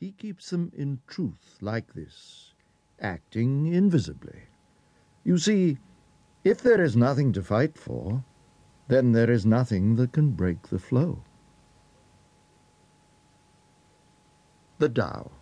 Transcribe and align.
He 0.00 0.12
keeps 0.12 0.48
them 0.48 0.72
in 0.74 1.00
truth 1.06 1.58
like 1.60 1.92
this, 1.92 2.54
acting 2.98 3.66
invisibly. 3.66 4.44
You 5.24 5.36
see, 5.36 5.76
if 6.42 6.62
there 6.62 6.82
is 6.82 6.96
nothing 6.96 7.34
to 7.34 7.42
fight 7.42 7.76
for, 7.76 8.24
then 8.88 9.12
there 9.12 9.30
is 9.30 9.44
nothing 9.44 9.96
that 9.96 10.12
can 10.12 10.30
break 10.30 10.68
the 10.68 10.78
flow. 10.78 11.22
The 14.78 14.88
Tao. 14.88 15.32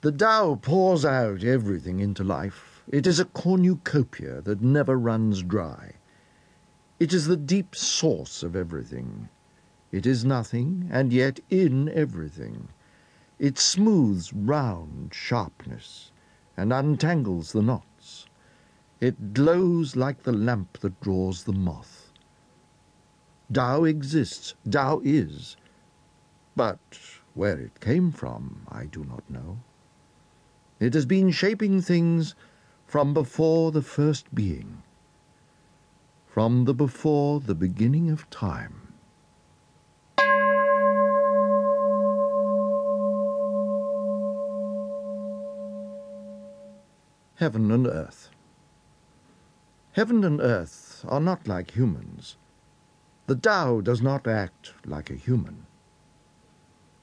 The 0.00 0.12
Tao 0.12 0.54
pours 0.54 1.04
out 1.04 1.44
everything 1.44 2.00
into 2.00 2.24
life. 2.24 2.82
It 2.88 3.06
is 3.06 3.20
a 3.20 3.26
cornucopia 3.26 4.40
that 4.40 4.62
never 4.62 4.98
runs 4.98 5.42
dry. 5.42 5.92
It 6.98 7.12
is 7.12 7.26
the 7.26 7.36
deep 7.36 7.76
source 7.76 8.42
of 8.42 8.56
everything. 8.56 9.28
It 9.92 10.06
is 10.06 10.24
nothing, 10.24 10.88
and 10.90 11.12
yet 11.12 11.38
in 11.50 11.90
everything. 11.90 12.70
It 13.40 13.58
smooths 13.58 14.34
round 14.34 15.14
sharpness, 15.14 16.12
and 16.58 16.74
untangles 16.74 17.52
the 17.52 17.62
knots. 17.62 18.26
It 19.00 19.32
glows 19.32 19.96
like 19.96 20.24
the 20.24 20.32
lamp 20.32 20.80
that 20.80 21.00
draws 21.00 21.44
the 21.44 21.54
moth. 21.54 22.12
Tao 23.50 23.84
exists, 23.84 24.54
Tao 24.70 25.00
is, 25.02 25.56
but 26.54 26.78
where 27.32 27.58
it 27.58 27.80
came 27.80 28.12
from 28.12 28.66
I 28.68 28.84
do 28.84 29.04
not 29.04 29.24
know. 29.30 29.60
It 30.78 30.92
has 30.92 31.06
been 31.06 31.30
shaping 31.30 31.80
things 31.80 32.34
from 32.86 33.14
before 33.14 33.72
the 33.72 33.80
first 33.80 34.34
being, 34.34 34.82
from 36.26 36.66
the 36.66 36.74
before 36.74 37.40
the 37.40 37.54
beginning 37.54 38.10
of 38.10 38.28
time. 38.28 38.79
Heaven 47.40 47.70
and 47.70 47.86
Earth 47.86 48.28
Heaven 49.92 50.24
and 50.24 50.42
earth 50.42 51.06
are 51.08 51.22
not 51.22 51.48
like 51.48 51.70
humans. 51.70 52.36
The 53.28 53.34
Tao 53.34 53.80
does 53.80 54.02
not 54.02 54.26
act 54.26 54.74
like 54.84 55.08
a 55.08 55.14
human. 55.14 55.64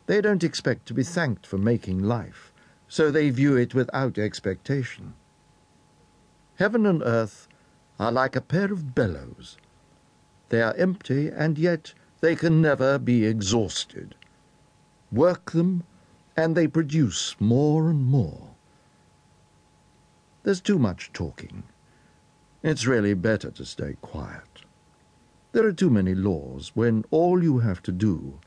They 0.06 0.22
don't 0.22 0.44
expect 0.44 0.86
to 0.86 0.94
be 0.94 1.02
thanked 1.02 1.48
for 1.48 1.58
making 1.58 2.04
life 2.04 2.54
so 2.88 3.10
they 3.10 3.32
view 3.32 3.56
it 3.56 3.74
without 3.74 4.20
expectation. 4.20 5.16
Heaven 6.58 6.86
and 6.86 7.02
earth 7.02 7.48
are 8.00 8.12
like 8.12 8.36
a 8.36 8.42
pair 8.42 8.72
of 8.72 8.94
bellows. 8.94 9.58
They 10.50 10.62
are 10.62 10.76
empty, 10.76 11.30
and 11.30 11.58
yet 11.58 11.96
they 12.22 12.36
can 12.36 12.62
never 12.62 13.00
be 13.00 13.26
exhausted. 13.26 14.14
Work 15.12 15.54
them, 15.54 15.84
and 16.36 16.56
they 16.56 16.68
produce 16.68 17.36
more 17.40 17.90
and 17.90 18.06
more. 18.06 18.52
There's 20.48 20.62
too 20.62 20.80
much 20.80 21.12
talking. 21.12 21.64
It's 22.64 22.88
really 22.88 23.14
better 23.14 23.52
to 23.52 23.66
stay 23.66 23.98
quiet. 24.00 24.64
There 25.52 25.66
are 25.66 25.74
too 25.74 25.90
many 25.90 26.16
laws 26.16 26.72
when 26.74 27.04
all 27.12 27.44
you 27.44 27.60
have 27.60 27.84
to 27.84 27.92
do 27.92 28.40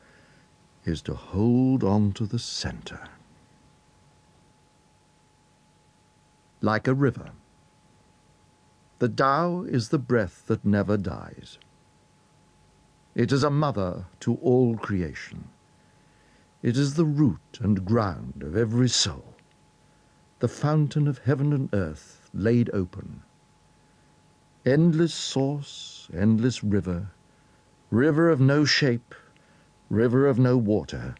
is 0.86 1.02
to 1.02 1.12
hold 1.12 1.84
on 1.84 2.12
to 2.12 2.24
the 2.24 2.38
center. 2.38 3.00
like 6.62 6.88
a 6.88 6.94
river. 6.94 7.32
The 8.98 9.10
Tao 9.10 9.64
is 9.64 9.90
the 9.90 9.98
breath 9.98 10.44
that 10.46 10.64
never 10.64 10.96
dies. 10.96 11.58
It 13.14 13.30
is 13.30 13.44
a 13.44 13.50
mother 13.50 14.06
to 14.20 14.36
all 14.36 14.78
creation. 14.78 15.48
It 16.62 16.78
is 16.78 16.94
the 16.94 17.04
root 17.04 17.58
and 17.60 17.84
ground 17.84 18.42
of 18.42 18.56
every 18.56 18.88
soul, 18.88 19.34
the 20.40 20.48
fountain 20.48 21.06
of 21.06 21.18
heaven 21.18 21.52
and 21.52 21.68
earth 21.74 22.30
laid 22.32 22.70
open. 22.72 23.22
Endless 24.64 25.14
source, 25.14 26.08
endless 26.14 26.64
river, 26.64 27.10
river 27.90 28.30
of 28.30 28.40
no 28.40 28.64
shape, 28.64 29.14
river 29.90 30.26
of 30.26 30.38
no 30.38 30.56
water, 30.56 31.14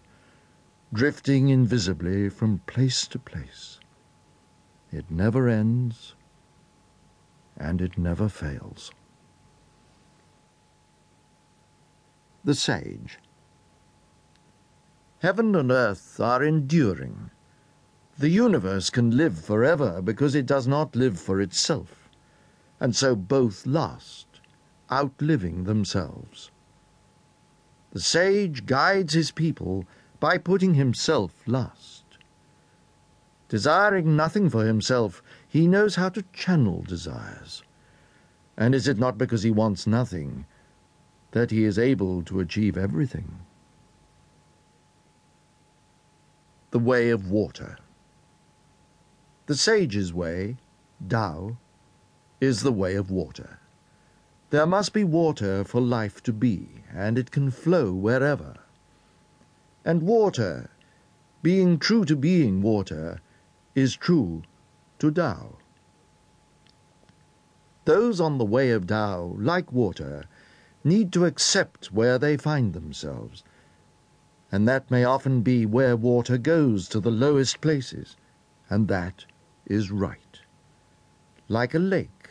drifting 0.93 1.49
invisibly 1.49 2.29
from 2.31 2.61
place 2.67 3.07
to 3.07 3.19
place. 3.19 3.79
It 4.91 5.11
never 5.11 5.49
ends, 5.49 6.15
and 7.57 7.81
it 7.81 7.99
never 7.99 8.29
fails. 8.29 8.91
The 12.43 12.55
Sage 12.55 13.19
Heaven 15.21 15.55
and 15.55 15.71
earth 15.71 16.19
are 16.19 16.43
enduring. 16.43 17.31
The 18.21 18.29
universe 18.29 18.91
can 18.91 19.17
live 19.17 19.39
forever 19.39 20.03
because 20.03 20.35
it 20.35 20.45
does 20.45 20.67
not 20.67 20.95
live 20.95 21.19
for 21.19 21.41
itself, 21.41 22.11
and 22.79 22.95
so 22.95 23.17
both 23.17 23.65
last, 23.65 24.27
outliving 24.93 25.65
themselves. 25.65 26.51
The 27.93 28.01
sage 28.01 28.67
guides 28.67 29.15
his 29.15 29.31
people 29.31 29.87
by 30.19 30.37
putting 30.37 30.75
himself 30.75 31.33
last. 31.47 32.05
Desiring 33.49 34.17
nothing 34.17 34.51
for 34.51 34.67
himself, 34.67 35.23
he 35.49 35.67
knows 35.67 35.95
how 35.95 36.11
to 36.11 36.23
channel 36.35 36.83
desires. 36.83 37.63
And 38.55 38.75
is 38.75 38.87
it 38.87 38.99
not 38.99 39.17
because 39.17 39.45
he 39.45 39.51
wants 39.51 39.87
nothing 39.87 40.45
that 41.31 41.51
he 41.51 41.65
is 41.65 41.79
able 41.79 42.23
to 42.25 42.41
achieve 42.41 42.77
everything? 42.77 43.39
The 46.71 46.79
way 46.79 47.09
of 47.09 47.31
water. 47.31 47.79
The 49.51 49.57
sage's 49.57 50.15
way, 50.15 50.59
Tao, 51.09 51.57
is 52.41 52.63
the 52.63 52.71
way 52.71 52.95
of 52.95 53.11
water. 53.11 53.59
There 54.51 54.65
must 54.65 54.93
be 54.93 55.03
water 55.03 55.65
for 55.65 55.81
life 55.81 56.23
to 56.23 56.33
be, 56.33 56.85
and 56.95 57.19
it 57.19 57.33
can 57.33 57.51
flow 57.51 57.93
wherever. 57.93 58.59
And 59.85 60.05
water, 60.05 60.71
being 61.43 61.81
true 61.81 62.05
to 62.05 62.15
being 62.15 62.63
water, 62.63 63.21
is 63.75 63.97
true 63.97 64.45
to 65.01 65.11
Tao. 65.11 65.57
Those 67.87 68.21
on 68.21 68.39
the 68.39 68.45
way 68.45 68.71
of 68.71 68.87
Tao, 68.87 69.35
like 69.37 69.73
water, 69.73 70.27
need 70.85 71.13
to 71.15 71.25
accept 71.25 71.91
where 71.91 72.21
they 72.21 72.37
find 72.37 72.73
themselves, 72.73 73.43
and 74.53 74.69
that 74.69 74.93
may 74.93 75.03
often 75.03 75.43
be 75.43 75.67
where 75.67 75.97
water 75.97 76.39
goes 76.39 76.89
to 76.91 77.01
the 77.01 77.11
lowest 77.11 77.61
places, 77.61 78.15
and 78.69 78.87
that 78.87 79.25
is 79.67 79.91
right. 79.91 80.41
Like 81.49 81.75
a 81.75 81.79
lake, 81.79 82.31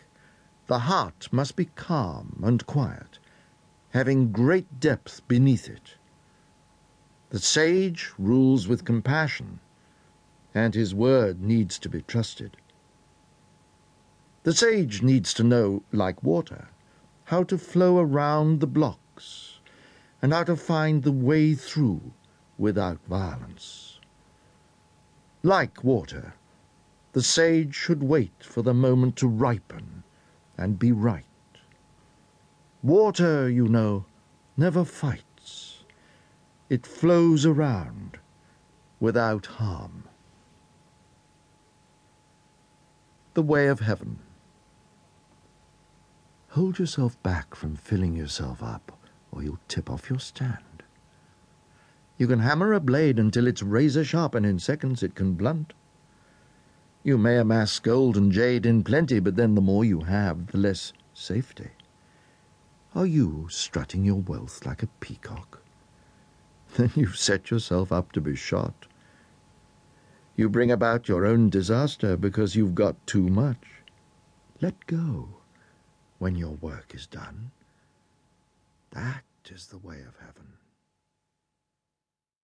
the 0.67 0.79
heart 0.79 1.27
must 1.31 1.55
be 1.55 1.65
calm 1.65 2.41
and 2.43 2.65
quiet, 2.65 3.19
having 3.91 4.31
great 4.31 4.79
depth 4.79 5.27
beneath 5.27 5.67
it. 5.67 5.95
The 7.29 7.39
sage 7.39 8.11
rules 8.17 8.67
with 8.67 8.85
compassion 8.85 9.59
and 10.53 10.73
his 10.73 10.95
word 10.95 11.41
needs 11.41 11.77
to 11.79 11.89
be 11.89 12.01
trusted. 12.01 12.57
The 14.43 14.53
sage 14.53 15.01
needs 15.03 15.33
to 15.35 15.43
know, 15.43 15.83
like 15.91 16.23
water, 16.23 16.69
how 17.25 17.43
to 17.43 17.57
flow 17.57 17.99
around 17.99 18.59
the 18.59 18.67
blocks 18.67 19.59
and 20.21 20.33
how 20.33 20.43
to 20.43 20.55
find 20.55 21.03
the 21.03 21.11
way 21.11 21.53
through 21.53 22.13
without 22.57 22.99
violence. 23.05 23.99
Like 25.43 25.83
water, 25.83 26.33
the 27.13 27.23
sage 27.23 27.75
should 27.75 28.03
wait 28.03 28.43
for 28.43 28.61
the 28.61 28.73
moment 28.73 29.15
to 29.17 29.27
ripen 29.27 30.03
and 30.57 30.79
be 30.79 30.91
right. 30.91 31.25
Water, 32.83 33.49
you 33.49 33.67
know, 33.67 34.05
never 34.55 34.85
fights. 34.85 35.83
It 36.69 36.85
flows 36.85 37.45
around 37.45 38.17
without 38.99 39.45
harm. 39.45 40.03
the 43.39 43.43
way 43.43 43.67
of 43.67 43.79
heaven. 43.79 44.19
Hold 46.49 46.77
yourself 46.77 47.21
back 47.23 47.55
from 47.55 47.77
filling 47.77 48.13
yourself 48.13 48.61
up, 48.61 48.91
or 49.31 49.41
you'll 49.41 49.61
tip 49.69 49.89
off 49.89 50.09
your 50.09 50.19
stand. 50.19 50.83
You 52.17 52.27
can 52.27 52.39
hammer 52.39 52.73
a 52.73 52.81
blade 52.81 53.17
until 53.17 53.47
it's 53.47 53.63
razor 53.63 54.03
sharp, 54.03 54.35
and 54.35 54.45
in 54.45 54.59
seconds 54.59 55.03
it 55.03 55.15
can 55.15 55.35
blunt. 55.35 55.71
You 57.01 57.17
may 57.17 57.37
amass 57.37 57.79
gold 57.79 58.17
and 58.17 58.31
jade 58.31 58.65
in 58.65 58.83
plenty, 58.83 59.19
but 59.19 59.35
then 59.35 59.55
the 59.55 59.61
more 59.61 59.85
you 59.85 60.01
have, 60.01 60.47
the 60.47 60.57
less 60.57 60.91
safety. 61.13 61.71
Are 62.93 63.05
you 63.05 63.47
strutting 63.49 64.03
your 64.03 64.21
wealth 64.21 64.65
like 64.65 64.83
a 64.83 64.87
peacock? 64.99 65.61
Then 66.75 66.91
you've 66.95 67.17
set 67.17 67.49
yourself 67.49 67.91
up 67.91 68.11
to 68.11 68.21
be 68.21 68.35
shot. 68.35 68.85
You 70.35 70.49
bring 70.49 70.71
about 70.71 71.07
your 71.07 71.25
own 71.25 71.49
disaster 71.49 72.15
because 72.15 72.55
you've 72.55 72.75
got 72.75 73.07
too 73.07 73.27
much. 73.27 73.65
Let 74.61 74.85
go 74.85 75.29
when 76.19 76.35
your 76.35 76.51
work 76.51 76.93
is 76.93 77.07
done. 77.07 77.51
That 78.91 79.23
is 79.49 79.67
the 79.67 79.77
way 79.77 80.01
of 80.01 80.17
heaven. 80.19 80.58